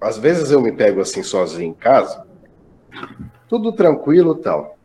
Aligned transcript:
às 0.00 0.18
vezes 0.18 0.50
eu 0.50 0.60
me 0.60 0.72
pego 0.72 1.00
assim 1.00 1.22
sozinho 1.22 1.70
em 1.70 1.74
casa, 1.74 2.24
tudo 3.48 3.72
tranquilo 3.72 4.36
e 4.38 4.42
tal. 4.42 4.76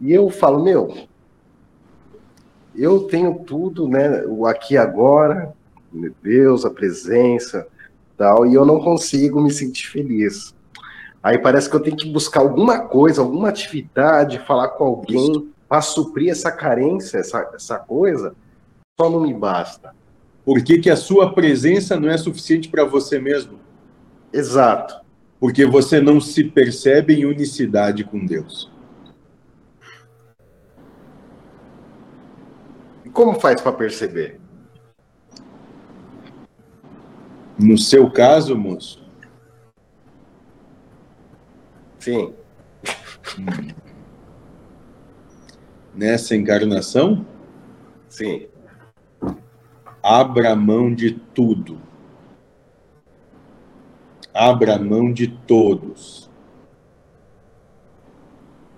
E 0.00 0.12
eu 0.12 0.30
falo, 0.30 0.62
meu, 0.62 0.94
eu 2.74 3.00
tenho 3.00 3.40
tudo, 3.40 3.88
né? 3.88 4.24
O 4.26 4.46
aqui 4.46 4.76
agora, 4.76 5.52
Deus, 6.22 6.64
a 6.64 6.70
presença, 6.70 7.66
tal, 8.16 8.46
e 8.46 8.54
eu 8.54 8.64
não 8.64 8.80
consigo 8.80 9.40
me 9.40 9.50
sentir 9.50 9.88
feliz. 9.88 10.54
Aí 11.22 11.38
parece 11.38 11.68
que 11.68 11.76
eu 11.76 11.80
tenho 11.80 11.96
que 11.96 12.10
buscar 12.10 12.40
alguma 12.40 12.80
coisa, 12.80 13.20
alguma 13.20 13.50
atividade, 13.50 14.38
falar 14.46 14.68
com 14.68 14.84
alguém 14.84 15.52
para 15.68 15.82
suprir 15.82 16.30
essa 16.30 16.50
carência, 16.50 17.18
essa, 17.18 17.48
essa 17.54 17.78
coisa, 17.78 18.34
só 18.98 19.08
não 19.08 19.20
me 19.20 19.34
basta. 19.34 19.94
Por 20.44 20.64
que, 20.64 20.78
que 20.78 20.90
a 20.90 20.96
sua 20.96 21.32
presença 21.32 22.00
não 22.00 22.08
é 22.08 22.16
suficiente 22.16 22.68
para 22.68 22.84
você 22.84 23.20
mesmo? 23.20 23.59
Exato. 24.32 25.00
Porque 25.38 25.64
você 25.64 26.00
não 26.00 26.20
se 26.20 26.44
percebe 26.44 27.14
em 27.14 27.24
unicidade 27.24 28.04
com 28.04 28.24
Deus. 28.24 28.70
Como 33.12 33.40
faz 33.40 33.60
para 33.60 33.72
perceber? 33.72 34.40
No 37.58 37.76
seu 37.76 38.10
caso, 38.10 38.56
moço? 38.56 39.06
Sim. 41.98 42.32
Nessa 45.94 46.34
encarnação? 46.36 47.26
Sim. 48.08 48.48
Abra 50.02 50.56
mão 50.56 50.94
de 50.94 51.12
tudo. 51.12 51.89
Abra 54.32 54.78
mão 54.78 55.12
de 55.12 55.28
todos. 55.28 56.30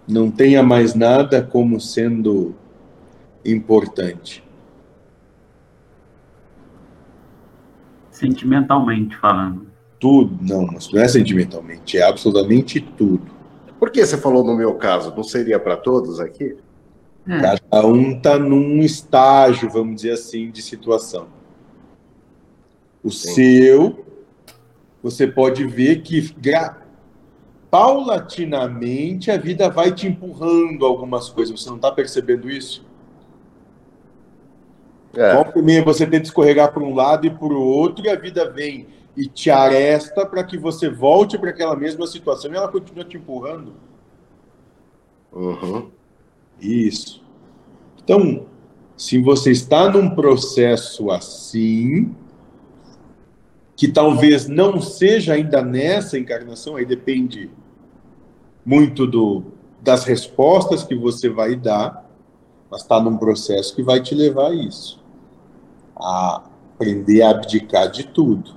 Não 0.08 0.30
tenha 0.30 0.62
mais 0.62 0.94
nada 0.94 1.42
como 1.42 1.80
sendo 1.80 2.54
importante. 3.44 4.42
Sentimentalmente 8.10 9.16
falando. 9.16 9.66
Tudo, 9.98 10.36
não, 10.42 10.66
mas 10.66 10.92
não 10.92 11.00
é 11.00 11.06
sentimentalmente, 11.06 11.96
é 11.96 12.02
absolutamente 12.02 12.80
tudo. 12.80 13.30
Por 13.78 13.90
que 13.90 14.04
você 14.04 14.16
falou 14.16 14.44
no 14.44 14.56
meu 14.56 14.74
caso? 14.74 15.14
Não 15.14 15.22
seria 15.22 15.58
para 15.58 15.76
todos 15.76 16.20
aqui? 16.20 16.56
É. 17.28 17.40
Cada 17.40 17.86
um 17.86 18.12
está 18.12 18.38
num 18.38 18.80
estágio, 18.80 19.70
vamos 19.70 19.96
dizer 19.96 20.12
assim, 20.12 20.50
de 20.50 20.60
situação. 20.60 21.28
O 23.02 23.10
Sim. 23.10 23.34
seu, 23.34 24.01
você 25.02 25.26
pode 25.26 25.66
ver 25.66 26.02
que 26.02 26.34
paulatinamente 27.70 29.30
a 29.30 29.36
vida 29.36 29.68
vai 29.68 29.92
te 29.92 30.06
empurrando 30.06 30.84
algumas 30.84 31.28
coisas. 31.28 31.60
Você 31.60 31.68
não 31.68 31.76
está 31.76 31.90
percebendo 31.90 32.50
isso? 32.50 32.84
É. 35.14 35.42
primeiro 35.44 35.84
você 35.84 36.06
tenta 36.06 36.24
escorregar 36.24 36.72
para 36.72 36.82
um 36.82 36.94
lado 36.94 37.26
e 37.26 37.30
para 37.30 37.44
o 37.44 37.60
outro, 37.60 38.04
e 38.06 38.08
a 38.08 38.16
vida 38.16 38.50
vem 38.50 38.86
e 39.16 39.26
te 39.26 39.50
aresta 39.50 40.24
para 40.24 40.42
que 40.42 40.56
você 40.56 40.88
volte 40.88 41.38
para 41.38 41.50
aquela 41.50 41.76
mesma 41.76 42.06
situação 42.06 42.50
e 42.50 42.56
ela 42.56 42.68
continua 42.68 43.04
te 43.04 43.16
empurrando. 43.16 43.74
Uhum. 45.30 45.90
Isso. 46.60 47.22
Então, 48.02 48.46
se 48.96 49.18
você 49.18 49.50
está 49.50 49.90
num 49.90 50.14
processo 50.14 51.10
assim, 51.10 52.14
que 53.76 53.88
talvez 53.88 54.48
não 54.48 54.80
seja 54.80 55.34
ainda 55.34 55.62
nessa 55.62 56.18
encarnação, 56.18 56.76
aí 56.76 56.84
depende 56.84 57.50
muito 58.64 59.06
do, 59.06 59.44
das 59.80 60.04
respostas 60.04 60.84
que 60.84 60.94
você 60.94 61.28
vai 61.28 61.56
dar, 61.56 62.08
mas 62.70 62.82
está 62.82 63.00
num 63.00 63.16
processo 63.16 63.74
que 63.74 63.82
vai 63.82 64.00
te 64.00 64.14
levar 64.14 64.50
a 64.50 64.54
isso 64.54 65.02
a 65.96 66.42
aprender 66.74 67.22
a 67.22 67.30
abdicar 67.30 67.90
de 67.90 68.06
tudo. 68.06 68.56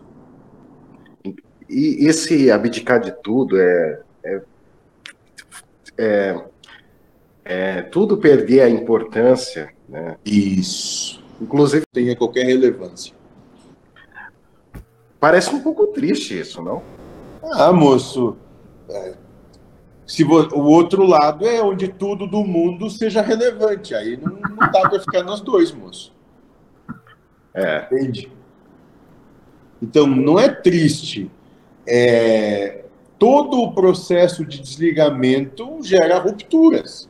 E 1.69 2.07
esse 2.07 2.49
abdicar 2.51 2.99
de 2.99 3.11
tudo 3.11 3.59
é, 3.59 4.01
é, 4.23 4.41
é, 5.97 6.45
é 7.43 7.81
tudo 7.83 8.17
perder 8.17 8.61
a 8.61 8.69
importância, 8.69 9.71
né? 9.87 10.17
Isso. 10.25 11.23
Inclusive 11.39 11.85
tenha 11.91 12.15
qualquer 12.15 12.45
relevância. 12.45 13.13
Parece 15.25 15.55
um 15.55 15.59
pouco 15.59 15.87
triste 15.87 16.39
isso, 16.39 16.61
não? 16.61 16.83
Ah, 17.41 17.73
moço. 17.73 18.37
É, 18.87 19.15
se 20.05 20.23
o 20.23 20.61
outro 20.61 21.03
lado 21.03 21.47
é 21.47 21.63
onde 21.63 21.87
tudo 21.87 22.27
do 22.27 22.43
mundo 22.43 22.91
seja 22.91 23.23
relevante. 23.23 23.95
Aí 23.95 24.17
não, 24.17 24.33
não 24.33 24.71
dá 24.71 24.87
para 24.87 24.99
ficar 24.99 25.23
nós 25.23 25.41
dois, 25.41 25.71
moço. 25.71 26.13
É. 27.55 27.87
Entende? 27.91 28.31
Então, 29.81 30.05
não 30.05 30.37
é 30.37 30.47
triste. 30.47 31.31
É, 31.87 32.85
todo 33.17 33.63
o 33.63 33.73
processo 33.73 34.45
de 34.45 34.61
desligamento 34.61 35.79
gera 35.81 36.19
rupturas. 36.19 37.09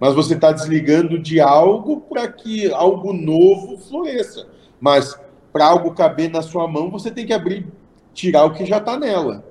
Mas 0.00 0.12
você 0.12 0.34
está 0.34 0.50
desligando 0.50 1.20
de 1.20 1.40
algo 1.40 2.00
para 2.00 2.26
que 2.26 2.72
algo 2.72 3.12
novo 3.12 3.78
floresça. 3.78 4.48
Mas 4.80 5.16
para 5.52 5.66
algo 5.66 5.94
caber 5.94 6.30
na 6.30 6.42
sua 6.42 6.66
mão, 6.66 6.90
você 6.90 7.10
tem 7.10 7.26
que 7.26 7.32
abrir, 7.32 7.66
tirar 8.14 8.44
o 8.44 8.52
que 8.52 8.64
já 8.64 8.78
está 8.78 8.98
nela. 8.98 9.44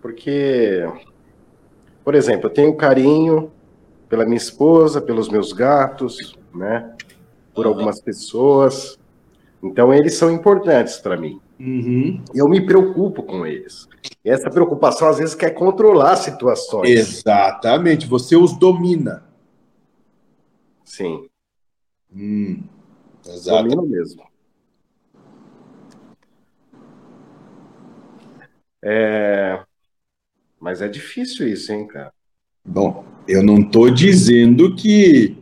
Porque, 0.00 0.88
por 2.04 2.14
exemplo, 2.14 2.46
eu 2.46 2.54
tenho 2.54 2.76
carinho 2.76 3.52
pela 4.08 4.24
minha 4.24 4.36
esposa, 4.36 5.02
pelos 5.02 5.28
meus 5.28 5.52
gatos, 5.52 6.36
né? 6.54 6.94
Por 7.54 7.66
algumas 7.66 8.00
pessoas. 8.00 8.98
Então, 9.62 9.92
eles 9.92 10.14
são 10.14 10.30
importantes 10.30 10.96
para 10.98 11.16
mim. 11.16 11.40
Uhum. 11.60 12.22
Eu 12.32 12.48
me 12.48 12.64
preocupo 12.64 13.22
com 13.22 13.44
eles. 13.44 13.88
E 14.24 14.30
essa 14.30 14.48
preocupação, 14.48 15.08
às 15.08 15.18
vezes, 15.18 15.34
quer 15.34 15.50
controlar 15.50 16.16
situações. 16.16 16.88
Exatamente. 16.88 18.06
Você 18.06 18.36
os 18.36 18.56
domina. 18.56 19.24
Sim. 20.84 21.28
Hum, 22.14 22.62
Domino 23.44 23.86
mesmo. 23.86 24.22
É... 28.82 29.60
Mas 30.60 30.80
é 30.80 30.88
difícil 30.88 31.48
isso, 31.48 31.72
hein, 31.72 31.86
cara? 31.86 32.12
Bom, 32.64 33.04
eu 33.26 33.42
não 33.42 33.60
estou 33.60 33.90
dizendo 33.90 34.74
que 34.74 35.36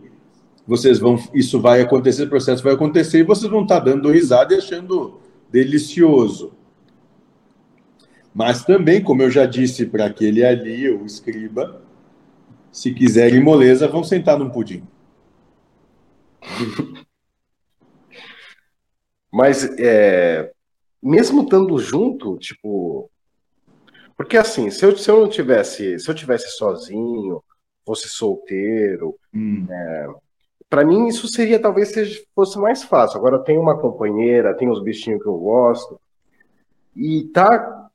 vocês 0.66 0.98
vão, 0.98 1.16
isso 1.32 1.60
vai 1.60 1.80
acontecer, 1.80 2.24
o 2.24 2.28
processo 2.28 2.62
vai 2.62 2.74
acontecer 2.74 3.20
e 3.20 3.24
vocês 3.24 3.50
vão 3.50 3.62
estar 3.62 3.80
tá 3.80 3.86
dando 3.86 4.10
risada 4.10 4.54
e 4.54 4.58
achando 4.58 5.20
delicioso. 5.50 6.52
Mas 8.34 8.64
também, 8.64 9.02
como 9.02 9.22
eu 9.22 9.30
já 9.30 9.46
disse 9.46 9.86
para 9.86 10.06
aquele 10.06 10.44
ali, 10.44 10.90
o 10.90 11.06
escriba, 11.06 11.82
se 12.70 12.92
quiserem 12.92 13.42
moleza, 13.42 13.88
vão 13.88 14.04
sentar 14.04 14.38
num 14.38 14.50
pudim. 14.50 14.82
Mas 19.32 19.64
é, 19.78 20.50
mesmo 21.02 21.42
estando 21.42 21.78
junto, 21.78 22.38
tipo, 22.38 23.10
porque 24.16 24.36
assim, 24.36 24.70
se 24.70 24.84
eu, 24.84 24.96
se 24.96 25.10
eu 25.10 25.20
não 25.20 25.28
tivesse, 25.28 25.98
se 25.98 26.10
eu 26.10 26.14
tivesse 26.14 26.48
sozinho, 26.56 27.42
fosse 27.84 28.08
solteiro, 28.08 29.14
hum. 29.34 29.66
é, 29.70 30.08
para 30.68 30.84
mim 30.84 31.06
isso 31.06 31.28
seria 31.28 31.60
talvez 31.60 31.92
seja, 31.92 32.20
fosse 32.34 32.58
mais 32.58 32.82
fácil. 32.82 33.18
Agora 33.18 33.36
eu 33.36 33.42
tenho 33.42 33.60
uma 33.60 33.78
companheira, 33.78 34.56
tenho 34.56 34.72
os 34.72 34.82
bichinhos 34.82 35.22
que 35.22 35.28
eu 35.28 35.36
gosto, 35.36 36.00
e 36.94 37.24
tá, 37.24 37.88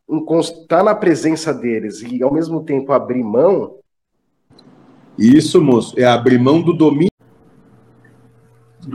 tá 0.68 0.84
na 0.84 0.94
presença 0.94 1.54
deles 1.54 2.02
e 2.02 2.22
ao 2.22 2.32
mesmo 2.32 2.64
tempo 2.64 2.94
abrir 2.94 3.24
mão. 3.24 3.80
Isso, 5.18 5.62
moço, 5.62 6.00
é 6.00 6.06
abrir 6.06 6.40
mão 6.40 6.62
do 6.62 6.72
domínio. 6.72 7.11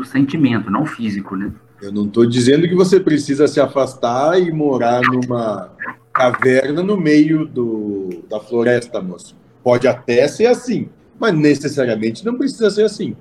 Sentimento, 0.06 0.70
não 0.70 0.86
físico, 0.86 1.36
né? 1.36 1.52
Eu 1.80 1.92
não 1.92 2.06
estou 2.06 2.24
dizendo 2.24 2.66
que 2.66 2.74
você 2.74 2.98
precisa 2.98 3.46
se 3.46 3.60
afastar 3.60 4.40
e 4.40 4.50
morar 4.50 5.02
numa 5.02 5.70
caverna 6.12 6.82
no 6.82 6.96
meio 6.96 7.46
do, 7.46 8.24
da 8.28 8.40
floresta, 8.40 9.02
moço. 9.02 9.36
Pode 9.62 9.86
até 9.86 10.26
ser 10.26 10.46
assim, 10.46 10.88
mas 11.18 11.34
necessariamente 11.34 12.24
não 12.24 12.38
precisa 12.38 12.70
ser 12.70 12.84
assim. 12.84 13.14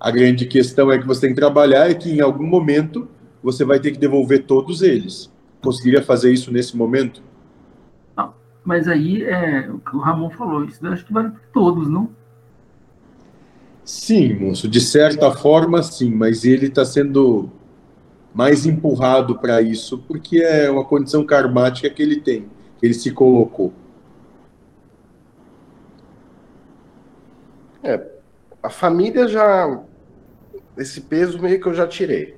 A 0.00 0.10
grande 0.10 0.46
questão 0.46 0.90
é 0.90 0.98
que 0.98 1.06
você 1.06 1.22
tem 1.22 1.30
que 1.30 1.40
trabalhar 1.40 1.90
e 1.90 1.94
que 1.94 2.10
em 2.10 2.20
algum 2.20 2.46
momento 2.46 3.08
você 3.42 3.64
vai 3.64 3.78
ter 3.78 3.92
que 3.92 3.98
devolver 3.98 4.44
todos 4.44 4.80
eles. 4.80 5.30
Conseguiria 5.62 6.02
fazer 6.02 6.32
isso 6.32 6.50
nesse 6.50 6.76
momento? 6.76 7.22
Não, 8.16 8.32
mas 8.64 8.88
aí 8.88 9.22
é 9.22 9.68
o 9.70 9.78
que 9.78 9.94
o 9.94 10.00
Ramon 10.00 10.30
falou, 10.30 10.64
isso 10.64 10.84
eu 10.84 10.92
acho 10.92 11.04
que 11.04 11.12
vale 11.12 11.30
para 11.30 11.40
todos, 11.52 11.88
não? 11.88 12.10
Sim, 13.86 14.34
moço, 14.34 14.66
de 14.66 14.80
certa 14.80 15.30
forma 15.30 15.80
sim, 15.80 16.10
mas 16.10 16.44
ele 16.44 16.66
está 16.66 16.84
sendo 16.84 17.48
mais 18.34 18.66
empurrado 18.66 19.38
para 19.38 19.62
isso, 19.62 19.98
porque 20.08 20.38
é 20.38 20.68
uma 20.68 20.84
condição 20.84 21.24
karmática 21.24 21.88
que 21.88 22.02
ele 22.02 22.20
tem, 22.20 22.48
que 22.80 22.84
ele 22.84 22.94
se 22.94 23.12
colocou. 23.12 23.72
É, 27.80 28.04
a 28.60 28.68
família 28.68 29.28
já. 29.28 29.80
Esse 30.76 31.02
peso 31.02 31.40
meio 31.40 31.60
que 31.60 31.68
eu 31.68 31.72
já 31.72 31.86
tirei. 31.86 32.36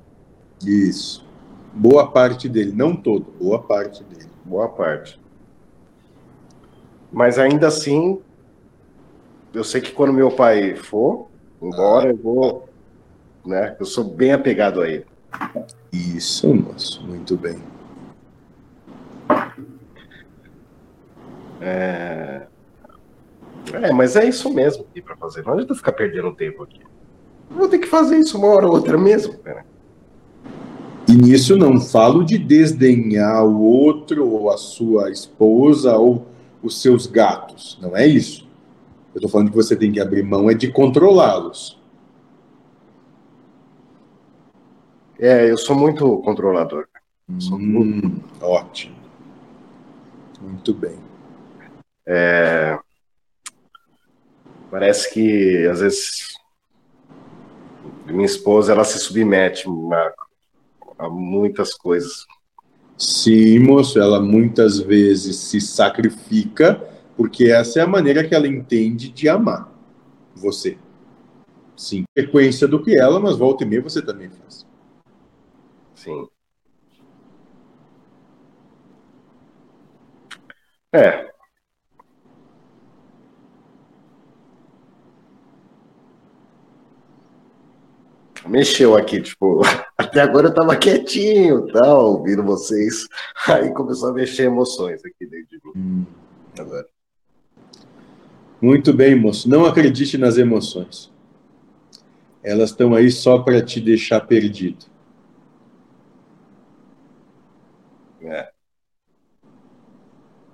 Isso. 0.63 1.25
Boa 1.73 2.11
parte 2.11 2.47
dele, 2.47 2.71
não 2.71 2.95
todo, 2.95 3.25
boa 3.39 3.59
parte 3.59 4.03
dele. 4.03 4.29
Boa 4.45 4.69
parte. 4.69 5.19
Mas 7.11 7.39
ainda 7.39 7.67
assim, 7.67 8.21
eu 9.51 9.63
sei 9.63 9.81
que 9.81 9.91
quando 9.91 10.13
meu 10.13 10.29
pai 10.29 10.75
for 10.75 11.28
embora, 11.61 12.09
eu 12.09 12.17
vou. 12.17 12.69
Né, 13.45 13.75
eu 13.79 13.85
sou 13.85 14.03
bem 14.03 14.33
apegado 14.33 14.81
a 14.81 14.89
ele. 14.89 15.05
Isso, 15.91 16.53
moço, 16.53 17.05
muito 17.05 17.37
bem. 17.37 17.57
É... 21.61 22.43
é, 23.73 23.91
mas 23.91 24.15
é 24.15 24.25
isso 24.25 24.53
mesmo 24.53 24.85
que 24.93 25.01
para 25.01 25.15
fazer. 25.15 25.43
Não 25.43 25.53
adianta 25.53 25.75
ficar 25.75 25.93
perdendo 25.93 26.33
tempo 26.33 26.63
aqui. 26.63 26.81
Vou 27.49 27.67
ter 27.67 27.79
que 27.79 27.87
fazer 27.87 28.17
isso 28.17 28.37
uma 28.37 28.47
hora 28.47 28.67
ou 28.67 28.73
outra 28.73 28.97
mesmo, 28.97 29.37
cara. 29.39 29.65
E 31.07 31.13
nisso 31.13 31.57
não 31.57 31.81
falo 31.81 32.23
de 32.23 32.37
desdenhar 32.37 33.43
o 33.43 33.61
outro, 33.61 34.27
ou 34.27 34.51
a 34.51 34.57
sua 34.57 35.09
esposa, 35.09 35.97
ou 35.97 36.27
os 36.61 36.81
seus 36.81 37.07
gatos. 37.07 37.79
Não 37.81 37.97
é 37.97 38.05
isso. 38.05 38.47
Eu 39.13 39.17
estou 39.19 39.29
falando 39.29 39.49
que 39.49 39.55
você 39.55 39.75
tem 39.75 39.91
que 39.91 39.99
abrir 39.99 40.23
mão 40.23 40.49
é 40.49 40.53
de 40.53 40.71
controlá-los. 40.71 41.79
É, 45.19 45.49
eu 45.49 45.57
sou 45.57 45.75
muito 45.75 46.17
controlador. 46.19 46.87
Sou 47.39 47.57
hum, 47.57 47.61
muito... 47.61 48.23
Ótimo. 48.41 48.95
Muito 50.41 50.73
bem. 50.73 50.97
É... 52.05 52.79
Parece 54.71 55.13
que 55.13 55.67
às 55.67 55.79
vezes 55.79 56.39
minha 58.05 58.25
esposa 58.25 58.71
ela 58.71 58.83
se 58.83 58.97
submete 58.99 59.67
a, 59.67 61.05
a 61.05 61.09
muitas 61.09 61.73
coisas. 61.73 62.25
Sim, 62.97 63.59
moço, 63.59 63.99
ela 63.99 64.19
muitas 64.19 64.79
vezes 64.79 65.37
se 65.37 65.59
sacrifica 65.59 66.81
porque 67.19 67.51
essa 67.51 67.81
é 67.81 67.83
a 67.83 67.87
maneira 67.87 68.25
que 68.25 68.33
ela 68.33 68.47
entende 68.47 69.09
de 69.09 69.27
amar 69.27 69.69
você. 70.33 70.77
Sim, 71.75 72.05
sequência 72.17 72.65
do 72.65 72.81
que 72.81 72.97
ela, 72.97 73.19
mas 73.19 73.35
volta 73.35 73.65
e 73.65 73.67
meia 73.67 73.81
você 73.81 74.01
também 74.01 74.29
faz. 74.29 74.65
Sim. 75.95 76.29
É. 80.93 81.29
Mexeu 88.47 88.95
aqui, 88.95 89.21
tipo, 89.21 89.59
até 89.99 90.21
agora 90.21 90.47
eu 90.47 90.53
tava 90.53 90.77
quietinho, 90.77 91.67
tal, 91.67 92.13
ouvindo 92.13 92.43
vocês. 92.43 93.05
Aí 93.45 93.73
começou 93.73 94.11
a 94.11 94.13
mexer 94.13 94.43
emoções 94.43 95.03
aqui 95.03 95.27
dentro 95.27 95.49
de 95.49 95.59
mim. 95.65 95.73
Hum. 95.75 96.05
Agora. 96.57 96.98
Muito 98.61 98.91
bem, 98.91 99.15
moço. 99.15 99.49
Não 99.49 99.65
acredite 99.65 100.17
nas 100.17 100.37
emoções. 100.37 101.11
Elas 102.43 102.71
estão 102.71 102.93
aí 102.93 103.09
só 103.09 103.39
para 103.39 103.63
te 103.63 103.79
deixar 103.79 104.21
perdido. 104.21 104.85
É. 108.21 108.51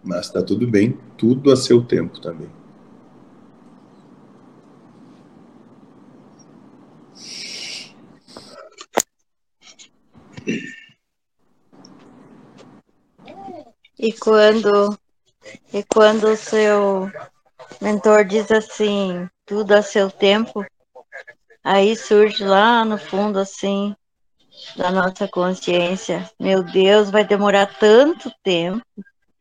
Mas 0.04 0.28
está 0.28 0.44
tudo 0.44 0.68
bem, 0.68 0.98
tudo 1.18 1.52
a 1.52 1.56
seu 1.56 1.84
tempo 1.84 2.22
também. 2.22 2.50
E 13.98 14.14
quando 14.14 14.96
e 15.74 15.84
quando 15.84 16.26
o 16.28 16.38
seu 16.38 17.12
mentor 17.82 18.26
diz 18.26 18.52
assim, 18.52 19.30
tudo 19.46 19.74
a 19.74 19.82
seu 19.82 20.10
tempo, 20.10 20.66
aí 21.64 21.96
surge 21.96 22.44
lá 22.44 22.84
no 22.84 22.98
fundo 22.98 23.40
assim, 23.40 23.96
da 24.76 24.92
nossa 24.92 25.28
consciência. 25.28 26.30
Meu 26.40 26.64
Deus, 26.64 27.10
vai 27.10 27.26
demorar 27.26 27.78
tanto 27.80 28.32
tempo. 28.44 28.86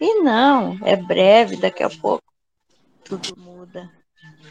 E 0.00 0.22
não, 0.22 0.78
é 0.84 0.96
breve, 0.96 1.56
daqui 1.56 1.82
a 1.82 1.90
pouco 1.90 2.24
tudo 3.04 3.38
muda. 3.38 3.90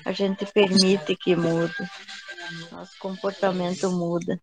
A 0.06 0.12
gente 0.12 0.46
permite 0.46 1.16
que 1.16 1.36
mude. 1.36 1.74
Nosso 2.72 2.98
comportamento 3.00 3.90
muda. 3.92 4.40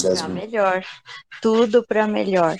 Para 0.00 0.28
melhor. 0.28 0.84
Tudo 1.40 1.84
para 1.86 2.06
melhor. 2.06 2.56